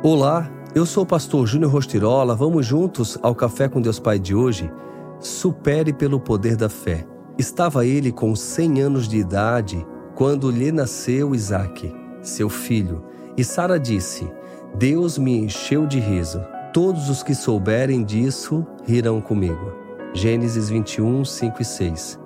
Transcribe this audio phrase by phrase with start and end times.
[0.00, 2.36] Olá, eu sou o pastor Júnior Rostirola.
[2.36, 4.70] Vamos juntos ao Café com Deus Pai de hoje?
[5.18, 7.04] Supere pelo poder da fé.
[7.36, 9.84] Estava ele com 100 anos de idade
[10.14, 11.92] quando lhe nasceu Isaque,
[12.22, 13.02] seu filho,
[13.36, 14.30] e Sara disse:
[14.76, 16.40] Deus me encheu de riso.
[16.72, 19.72] Todos os que souberem disso rirão comigo.
[20.14, 22.20] Gênesis 21, 5 e 6.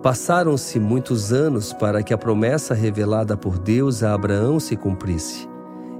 [0.00, 5.52] Passaram-se muitos anos para que a promessa revelada por Deus a Abraão se cumprisse.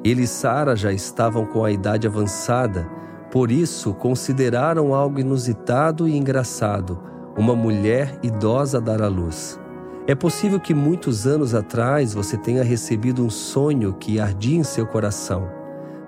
[0.05, 2.87] Ele e Sara já estavam com a idade avançada,
[3.31, 7.01] por isso consideraram algo inusitado e engraçado
[7.37, 9.59] uma mulher idosa dar à luz.
[10.07, 14.87] É possível que muitos anos atrás você tenha recebido um sonho que ardia em seu
[14.87, 15.49] coração,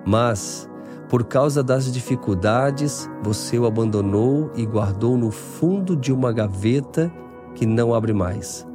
[0.05, 0.69] mas,
[1.09, 7.11] por causa das dificuldades, você o abandonou e guardou no fundo de uma gaveta
[7.55, 8.65] que não abre mais.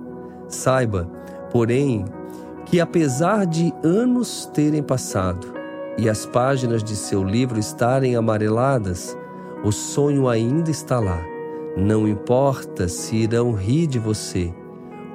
[0.49, 1.09] Saiba,
[1.53, 2.05] porém,
[2.67, 5.53] que apesar de anos terem passado
[5.99, 9.17] e as páginas de seu livro estarem amareladas,
[9.65, 11.23] o sonho ainda está lá.
[11.77, 14.53] Não importa se irão rir de você,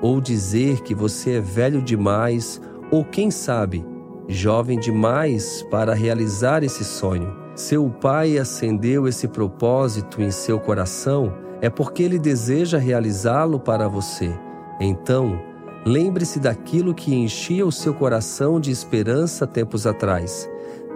[0.02, 3.86] ou dizer que você é velho demais, ou quem sabe,
[4.28, 7.36] jovem demais para realizar esse sonho.
[7.56, 14.32] Seu pai acendeu esse propósito em seu coração, é porque ele deseja realizá-lo para você.
[14.80, 15.40] Então,
[15.88, 20.50] Lembre-se daquilo que enchia o seu coração de esperança tempos atrás.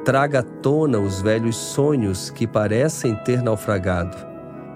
[0.04, 4.18] Traga à tona os velhos sonhos que parecem ter naufragado.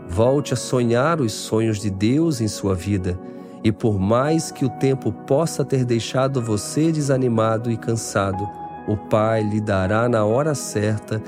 [0.07, 3.19] Volte a sonhar os sonhos de Deus em sua vida.
[3.61, 8.47] E por mais que o tempo possa ter deixado você desanimado e cansado,
[8.88, 11.22] o Pai lhe dará na hora certa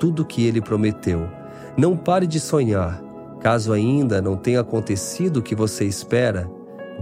[0.00, 1.28] tudo o que ele prometeu.
[1.76, 3.00] Não pare de sonhar.
[3.38, 6.50] Caso ainda não tenha acontecido o que você espera,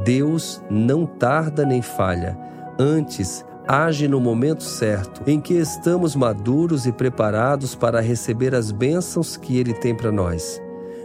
[0.05, 2.39] Deus não tarda nem falha,
[2.79, 9.37] antes age no momento certo, em que estamos maduros e preparados para receber as bênçãos
[9.37, 10.61] que Ele tem para nós.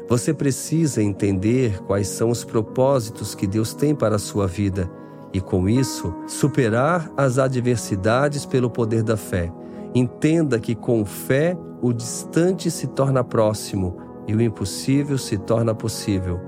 [0.07, 4.89] Você precisa entender quais são os propósitos que Deus tem para a sua vida
[5.33, 9.51] e, com isso, superar as adversidades pelo poder da fé.
[9.93, 13.97] Entenda que, com fé, o distante se torna próximo
[14.27, 16.39] e o impossível se torna possível.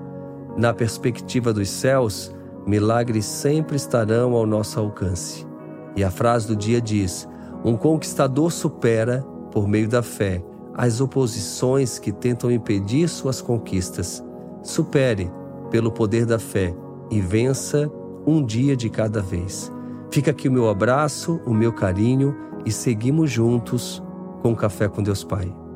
[0.56, 2.36] Na perspectiva dos céus,
[2.68, 5.48] milagres sempre estarão ao nosso alcance.
[5.96, 7.28] E a frase do dia diz:
[7.64, 10.44] Um conquistador supera, por meio da fé,
[10.76, 14.24] as oposições que tentam impedir suas conquistas.
[14.62, 15.32] Supere,
[15.72, 16.76] pelo poder da fé,
[17.10, 17.92] e vença
[18.26, 19.72] um dia de cada vez.
[20.12, 22.36] Fica aqui o meu abraço, o meu carinho
[22.66, 24.04] e seguimos juntos
[24.42, 25.67] com Café com Deus Pai.